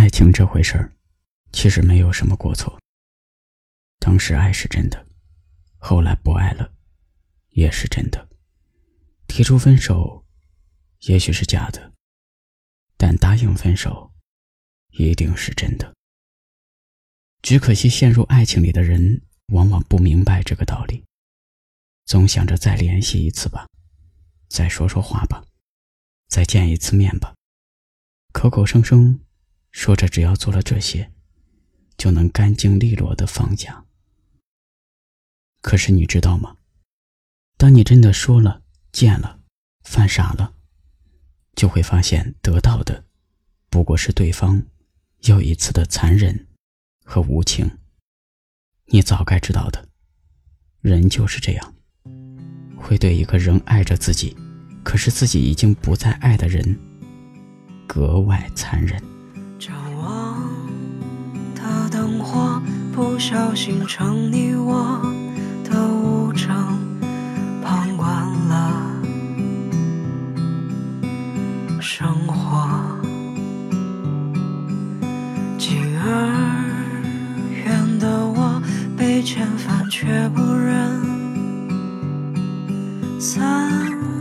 [0.00, 0.96] 爱情这回事儿，
[1.52, 2.80] 其实没有什么过错。
[3.98, 5.06] 当时爱是真的，
[5.76, 6.72] 后来不爱了，
[7.50, 8.26] 也是真的。
[9.28, 10.24] 提出分手，
[11.00, 11.92] 也许是假的，
[12.96, 14.10] 但答应分手，
[14.92, 15.94] 一定是真的。
[17.42, 21.04] 只可惜，陷入爱情里的人往往不明白这个道理，
[22.06, 23.68] 总想着再联系一次吧，
[24.48, 25.44] 再说说话吧，
[26.26, 27.34] 再见一次面吧，
[28.32, 29.20] 口口声声
[29.72, 31.12] 说着只要做了这些，
[31.96, 33.84] 就能干净利落的放下。
[35.60, 36.56] 可是你知道吗？
[37.56, 38.62] 当你真的说了、
[38.92, 39.40] 见了、
[39.82, 40.54] 犯傻了，
[41.54, 43.04] 就会发现得到的
[43.68, 44.64] 不过是对方
[45.22, 46.46] 又一次的残忍。
[47.02, 47.68] 和无情，
[48.86, 49.88] 你早该知道的。
[50.80, 51.74] 人就是这样，
[52.76, 54.36] 会对一个仍爱着自己，
[54.84, 56.78] 可是自己已经不再爱的人，
[57.88, 59.02] 格外残忍。
[63.20, 64.98] 不小心成你我
[65.62, 66.48] 的无证
[67.62, 68.08] 旁观
[68.48, 68.96] 了。
[71.82, 72.66] 生活
[75.58, 76.08] 近而
[77.52, 78.62] 远的，我
[78.96, 80.98] 被遣返，却不忍。
[83.20, 84.19] 三。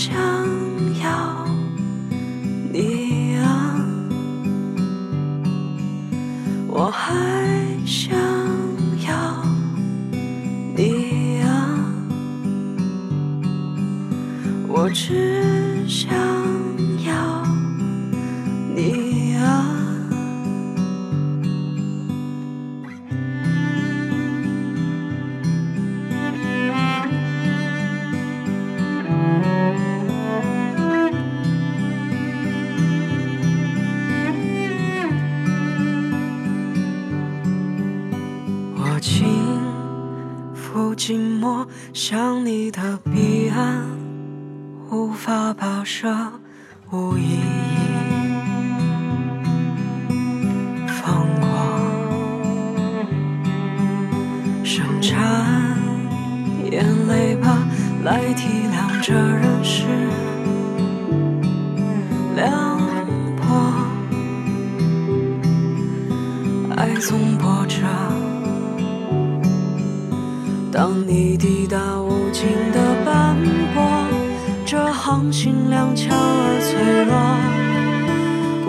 [0.00, 0.14] 想
[1.02, 1.44] 要
[2.72, 3.84] 你啊，
[6.68, 7.12] 我还
[7.84, 8.16] 想
[9.04, 9.42] 要
[10.76, 11.82] 你啊，
[14.68, 15.47] 我只。
[39.00, 39.26] 轻
[40.54, 43.86] 抚寂寞，想你的彼岸。
[44.90, 46.08] 无法跋涉，
[46.90, 47.40] 无意义
[50.86, 51.46] 放过，
[54.64, 55.76] 生产
[56.70, 57.58] 眼泪吧，
[58.02, 59.84] 来体谅这人世
[62.34, 62.80] 凉
[63.36, 63.44] 薄，
[66.76, 67.76] 爱总波折，
[70.78, 73.36] 当你抵达无尽的斑
[73.74, 73.82] 驳。
[74.64, 77.12] 这航行踉跄而脆弱，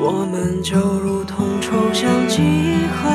[0.00, 2.40] 我们就如同抽象几
[2.96, 3.10] 何，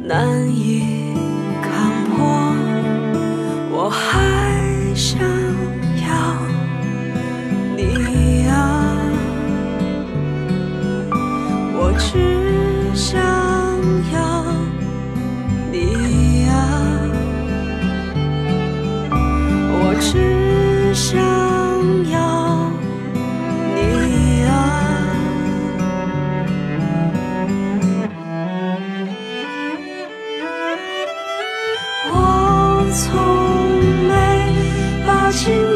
[0.00, 1.12] 难以
[1.60, 2.54] 看破。
[3.72, 5.18] 我还想
[6.06, 6.38] 要
[7.76, 8.94] 你啊，
[11.74, 12.41] 我只
[20.04, 21.16] 只想
[22.10, 22.70] 要
[23.76, 24.50] 你啊
[32.10, 33.06] 我从
[34.08, 34.12] 没
[35.06, 35.71] 把心